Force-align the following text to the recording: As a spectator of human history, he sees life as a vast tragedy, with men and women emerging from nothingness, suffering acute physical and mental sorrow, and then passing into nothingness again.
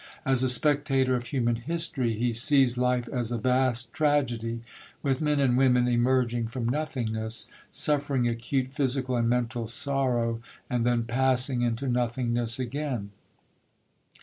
As 0.25 0.41
a 0.41 0.49
spectator 0.49 1.15
of 1.15 1.27
human 1.27 1.57
history, 1.57 2.13
he 2.15 2.33
sees 2.33 2.75
life 2.75 3.07
as 3.09 3.31
a 3.31 3.37
vast 3.37 3.93
tragedy, 3.93 4.61
with 5.03 5.21
men 5.21 5.39
and 5.39 5.55
women 5.55 5.87
emerging 5.87 6.47
from 6.47 6.67
nothingness, 6.67 7.45
suffering 7.69 8.27
acute 8.27 8.69
physical 8.73 9.15
and 9.15 9.29
mental 9.29 9.67
sorrow, 9.67 10.41
and 10.71 10.87
then 10.87 11.03
passing 11.03 11.61
into 11.61 11.87
nothingness 11.87 12.57
again. 12.57 13.11